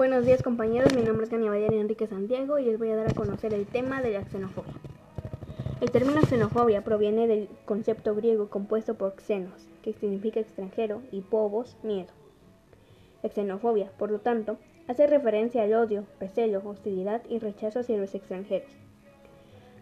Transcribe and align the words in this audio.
Buenos 0.00 0.24
días 0.24 0.42
compañeros, 0.42 0.96
mi 0.96 1.02
nombre 1.02 1.24
es 1.24 1.30
Gania 1.30 1.52
Enrique 1.54 2.06
Santiago 2.06 2.58
y 2.58 2.64
les 2.64 2.78
voy 2.78 2.88
a 2.88 2.96
dar 2.96 3.10
a 3.10 3.14
conocer 3.14 3.52
el 3.52 3.66
tema 3.66 4.00
de 4.00 4.12
la 4.12 4.24
xenofobia. 4.24 4.72
El 5.82 5.90
término 5.90 6.22
xenofobia 6.22 6.82
proviene 6.82 7.26
del 7.26 7.50
concepto 7.66 8.14
griego 8.14 8.48
compuesto 8.48 8.94
por 8.94 9.20
xenos, 9.20 9.68
que 9.82 9.92
significa 9.92 10.40
extranjero, 10.40 11.02
y 11.12 11.20
povos, 11.20 11.76
miedo. 11.82 12.08
La 13.22 13.28
xenofobia, 13.28 13.92
por 13.98 14.10
lo 14.10 14.20
tanto, 14.20 14.56
hace 14.88 15.06
referencia 15.06 15.64
al 15.64 15.74
odio, 15.74 16.06
recelo, 16.18 16.62
hostilidad 16.64 17.20
y 17.28 17.38
rechazo 17.38 17.80
hacia 17.80 17.98
los 17.98 18.14
extranjeros. 18.14 18.70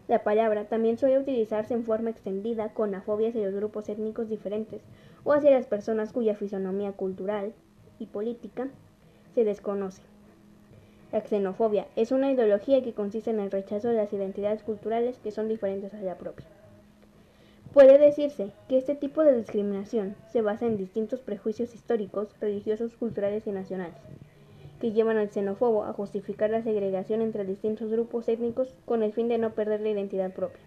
La 0.08 0.24
palabra 0.24 0.64
también 0.64 0.98
suele 0.98 1.20
utilizarse 1.20 1.74
en 1.74 1.84
forma 1.84 2.10
extendida 2.10 2.74
con 2.74 2.90
la 2.90 3.02
fobia 3.02 3.28
hacia 3.28 3.46
los 3.46 3.54
grupos 3.54 3.88
étnicos 3.88 4.28
diferentes 4.28 4.82
o 5.22 5.32
hacia 5.32 5.52
las 5.52 5.66
personas 5.66 6.12
cuya 6.12 6.34
fisonomía 6.34 6.90
cultural 6.90 7.52
y 8.00 8.06
política 8.06 8.66
se 9.36 9.44
desconoce. 9.44 10.07
La 11.10 11.22
xenofobia 11.22 11.86
es 11.96 12.12
una 12.12 12.30
ideología 12.30 12.82
que 12.82 12.92
consiste 12.92 13.30
en 13.30 13.40
el 13.40 13.50
rechazo 13.50 13.88
de 13.88 13.94
las 13.94 14.12
identidades 14.12 14.62
culturales 14.62 15.18
que 15.18 15.30
son 15.30 15.48
diferentes 15.48 15.94
a 15.94 16.02
la 16.02 16.18
propia. 16.18 16.44
Puede 17.72 17.98
decirse 17.98 18.50
que 18.68 18.76
este 18.76 18.94
tipo 18.94 19.24
de 19.24 19.34
discriminación 19.34 20.16
se 20.30 20.42
basa 20.42 20.66
en 20.66 20.76
distintos 20.76 21.20
prejuicios 21.20 21.74
históricos, 21.74 22.34
religiosos, 22.40 22.94
culturales 22.94 23.46
y 23.46 23.52
nacionales, 23.52 23.96
que 24.80 24.92
llevan 24.92 25.16
al 25.16 25.30
xenófobo 25.30 25.84
a 25.84 25.94
justificar 25.94 26.50
la 26.50 26.62
segregación 26.62 27.22
entre 27.22 27.46
distintos 27.46 27.90
grupos 27.90 28.28
étnicos 28.28 28.76
con 28.84 29.02
el 29.02 29.14
fin 29.14 29.28
de 29.28 29.38
no 29.38 29.54
perder 29.54 29.80
la 29.80 29.88
identidad 29.88 30.34
propia. 30.34 30.60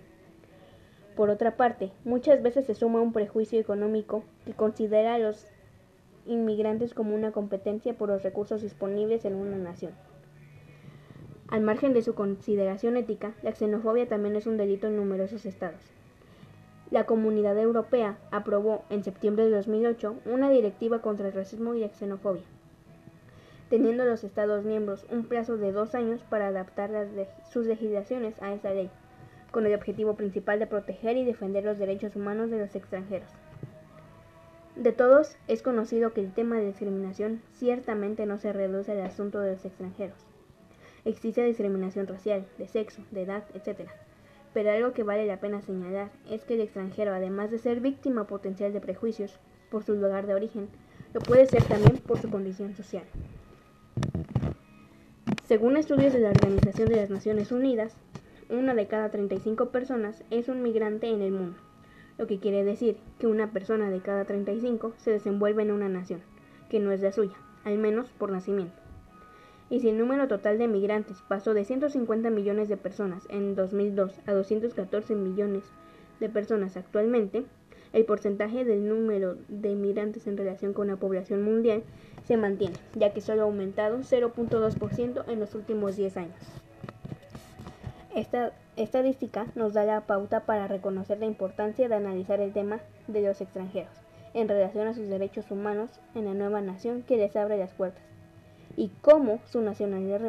Por 1.16 1.30
otra 1.30 1.56
parte, 1.56 1.92
muchas 2.04 2.42
veces 2.42 2.66
se 2.66 2.74
suma 2.74 3.00
un 3.00 3.14
prejuicio 3.14 3.60
económico 3.60 4.24
que 4.46 4.54
considera 4.54 5.14
a 5.14 5.20
los 5.20 5.46
inmigrantes 6.26 6.96
como 6.96 7.14
una 7.14 7.32
competencia 7.32 7.94
por 7.94 8.10
los 8.10 8.24
recursos 8.24 8.64
disponibles 8.64 9.26
en 9.26 9.36
una 9.36 9.58
nación. 9.58 9.92
Al 11.52 11.60
margen 11.60 11.92
de 11.92 12.02
su 12.02 12.16
consideración 12.16 12.96
ética, 12.96 13.34
la 13.44 13.52
xenofobia 13.52 14.08
también 14.08 14.38
es 14.38 14.48
un 14.48 14.56
delito 14.56 14.88
en 14.88 14.96
numerosos 14.96 15.46
estados. 15.46 15.82
La 16.92 17.06
Comunidad 17.06 17.58
Europea 17.58 18.18
aprobó 18.32 18.86
en 18.90 19.04
septiembre 19.04 19.44
de 19.44 19.52
2008 19.52 20.16
una 20.28 20.50
directiva 20.50 21.02
contra 21.02 21.28
el 21.28 21.34
racismo 21.34 21.76
y 21.76 21.82
la 21.82 21.90
xenofobia, 21.90 22.46
teniendo 23.70 24.06
los 24.06 24.24
Estados 24.24 24.64
miembros 24.64 25.06
un 25.12 25.26
plazo 25.26 25.58
de 25.58 25.74
dos 25.74 25.94
años 25.94 26.24
para 26.24 26.48
adaptar 26.48 26.90
sus 27.52 27.66
legislaciones 27.66 28.42
a 28.42 28.54
esa 28.54 28.74
ley, 28.74 28.90
con 29.52 29.66
el 29.66 29.76
objetivo 29.76 30.16
principal 30.16 30.58
de 30.58 30.68
proteger 30.68 31.18
y 31.18 31.26
defender 31.26 31.66
los 31.66 31.78
derechos 31.78 32.16
humanos 32.16 32.50
de 32.50 32.60
los 32.60 32.74
extranjeros. 32.76 33.30
De 34.78 34.94
todos 34.94 35.36
es 35.50 35.62
conocido 35.62 36.14
que 36.14 36.22
el 36.22 36.32
tema 36.32 36.60
de 36.60 36.68
discriminación 36.68 37.42
ciertamente 37.56 38.26
no 38.26 38.38
se 38.38 38.54
reduce 38.54 38.94
al 38.94 39.02
asunto 39.02 39.42
de 39.42 39.52
los 39.52 39.66
extranjeros. 39.66 40.31
Existe 41.06 41.44
discriminación 41.44 42.08
racial, 42.08 42.46
de 42.58 42.68
sexo, 42.68 43.02
de 43.12 43.24
edad, 43.24 43.44
etc. 43.54 43.90
Pero 44.54 44.72
algo 44.72 44.94
que 44.94 45.04
vale 45.04 45.26
la 45.26 45.40
pena 45.40 45.62
señalar 45.62 46.12
es 46.30 46.44
que 46.44 46.56
el 46.56 46.62
extranjero, 46.62 47.14
además 47.14 47.52
de 47.52 47.60
ser 47.60 47.80
víctima 47.80 48.28
potencial 48.28 48.74
de 48.74 48.82
prejuicios 48.82 49.40
por 49.70 49.84
su 49.84 49.96
lugar 49.96 50.28
de 50.28 50.34
origen, 50.34 50.68
lo 51.14 51.22
puede 51.22 51.46
ser 51.46 51.64
también 51.64 51.98
por 51.98 52.20
su 52.20 52.30
condición 52.30 52.76
social. 52.76 53.04
Según 55.48 55.78
estudios 55.78 56.14
de 56.14 56.20
la 56.20 56.30
Organización 56.30 56.90
de 56.90 56.98
las 56.98 57.10
Naciones 57.10 57.52
Unidas, 57.52 57.96
una 58.50 58.74
de 58.74 58.88
cada 58.88 59.10
35 59.10 59.70
personas 59.70 60.24
es 60.30 60.50
un 60.50 60.62
migrante 60.62 61.10
en 61.10 61.22
el 61.22 61.32
mundo 61.32 61.58
lo 62.22 62.28
que 62.28 62.40
quiere 62.40 62.64
decir 62.64 62.98
que 63.18 63.26
una 63.26 63.52
persona 63.52 63.90
de 63.90 64.00
cada 64.00 64.26
35 64.26 64.94
se 64.98 65.10
desenvuelve 65.10 65.64
en 65.64 65.72
una 65.72 65.90
nación, 65.90 66.22
que 66.70 66.80
no 66.80 66.92
es 66.92 67.02
la 67.02 67.12
suya, 67.12 67.36
al 67.64 67.80
menos 67.80 68.12
por 68.12 68.32
nacimiento. 68.32 68.76
Y 69.72 69.80
si 69.80 69.88
el 69.88 69.98
número 69.98 70.28
total 70.28 70.58
de 70.58 70.68
migrantes 70.68 71.24
pasó 71.30 71.54
de 71.54 71.64
150 71.64 72.30
millones 72.30 72.68
de 72.68 72.76
personas 72.76 73.24
en 73.30 73.56
2002 73.56 74.20
a 74.28 74.34
214 74.34 75.16
millones 75.16 75.64
de 76.20 76.28
personas 76.28 76.76
actualmente, 76.76 77.46
el 77.94 78.04
porcentaje 78.04 78.66
del 78.66 78.90
número 78.90 79.38
de 79.48 79.76
migrantes 79.76 80.28
en 80.28 80.36
relación 80.36 80.74
con 80.74 80.88
la 80.88 80.98
población 80.98 81.42
mundial 81.42 81.84
se 82.26 82.36
mantiene, 82.36 82.76
ya 82.96 83.14
que 83.14 83.22
solo 83.22 83.44
ha 83.44 83.46
aumentado 83.46 84.00
0.2% 84.00 85.24
en 85.30 85.40
los 85.40 85.56
últimos 85.56 85.96
10 85.96 86.18
años. 86.18 86.40
Esta 88.14 88.52
estadística 88.76 89.48
nos 89.56 89.72
da 89.72 89.86
la 89.86 90.02
pauta 90.02 90.42
para 90.42 90.68
reconocer 90.68 91.18
la 91.20 91.28
importancia 91.28 91.88
de 91.88 91.96
analizar 91.96 92.42
el 92.42 92.52
tema 92.52 92.82
de 93.08 93.22
los 93.22 93.40
extranjeros 93.40 93.94
en 94.34 94.50
relación 94.50 94.88
a 94.88 94.94
sus 94.94 95.08
derechos 95.08 95.50
humanos 95.50 95.92
en 96.14 96.26
la 96.26 96.34
nueva 96.34 96.60
nación 96.60 97.04
que 97.04 97.16
les 97.16 97.38
abre 97.38 97.58
las 97.58 97.72
puertas 97.72 98.11
y 98.76 98.90
cómo 99.02 99.40
su 99.46 99.62
nacionalidad 99.62 100.22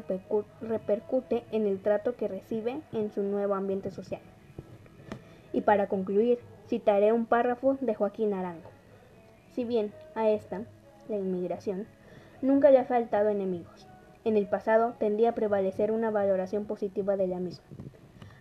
repercute 0.61 1.45
en 1.53 1.67
el 1.67 1.81
trato 1.81 2.17
que 2.17 2.29
recibe 2.29 2.81
en 2.93 3.11
su 3.11 3.23
nuevo 3.23 3.55
ambiente 3.55 3.91
social. 3.91 4.21
Y 5.53 5.63
para 5.63 5.89
concluir, 5.89 6.39
citaré 6.69 7.13
un 7.13 7.27
párrafo 7.27 7.77
de 7.81 7.95
Joaquín 7.95 8.35
Arango. 8.35 8.71
Si 9.55 9.65
bien 9.65 9.93
a 10.15 10.31
esta, 10.31 10.63
la 11.09 11.17
inmigración, 11.17 11.87
nunca 12.41 12.71
le 12.71 12.79
ha 12.79 12.85
faltado 12.85 13.29
enemigos, 13.29 13.87
en 14.25 14.37
el 14.37 14.47
pasado 14.47 14.95
tendía 14.99 15.31
a 15.31 15.35
prevalecer 15.35 15.91
una 15.91 16.11
valoración 16.11 16.65
positiva 16.65 17.17
de 17.17 17.27
la 17.27 17.41
misma. 17.41 17.65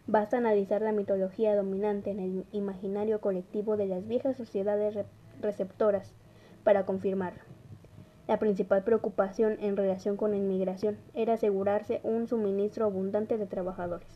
Basta 0.07 0.37
analizar 0.37 0.81
la 0.81 0.91
mitología 0.91 1.55
dominante 1.55 2.11
en 2.11 2.19
el 2.19 2.45
imaginario 2.51 3.19
colectivo 3.19 3.77
de 3.77 3.87
las 3.87 4.07
viejas 4.07 4.37
sociedades 4.37 4.97
receptoras 5.41 6.13
para 6.63 6.85
confirmarlo. 6.85 7.50
La 8.31 8.39
principal 8.39 8.81
preocupación 8.85 9.57
en 9.59 9.75
relación 9.75 10.15
con 10.15 10.31
la 10.31 10.37
inmigración 10.37 10.97
era 11.13 11.33
asegurarse 11.33 11.99
un 12.03 12.29
suministro 12.29 12.85
abundante 12.85 13.37
de 13.37 13.45
trabajadores. 13.45 14.07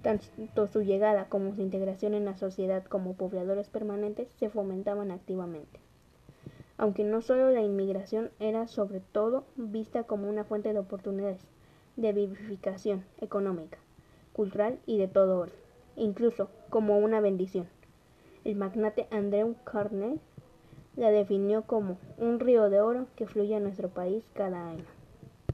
Tanto 0.00 0.66
su 0.66 0.80
llegada 0.80 1.26
como 1.28 1.54
su 1.54 1.60
integración 1.60 2.14
en 2.14 2.24
la 2.24 2.38
sociedad 2.38 2.84
como 2.84 3.12
pobladores 3.12 3.68
permanentes 3.68 4.28
se 4.38 4.48
fomentaban 4.48 5.10
activamente 5.10 5.78
aunque 6.78 7.04
no 7.04 7.20
solo 7.20 7.50
la 7.50 7.60
inmigración 7.60 8.30
era 8.38 8.66
sobre 8.68 9.00
todo 9.00 9.44
vista 9.56 10.04
como 10.04 10.28
una 10.28 10.44
fuente 10.44 10.72
de 10.72 10.78
oportunidades, 10.78 11.42
de 11.96 12.12
vivificación 12.12 13.04
económica, 13.20 13.78
cultural 14.32 14.78
y 14.86 14.96
de 14.96 15.08
todo 15.08 15.40
orden, 15.40 15.58
incluso 15.96 16.48
como 16.70 16.98
una 16.98 17.20
bendición. 17.20 17.66
El 18.44 18.54
magnate 18.54 19.08
Andrew 19.10 19.56
Carnegie 19.64 20.20
la 20.98 21.10
definió 21.12 21.62
como 21.62 21.96
un 22.18 22.40
río 22.40 22.68
de 22.70 22.80
oro 22.80 23.06
que 23.14 23.26
fluye 23.26 23.54
a 23.54 23.60
nuestro 23.60 23.88
país 23.88 24.24
cada 24.34 24.68
año. 24.68 24.97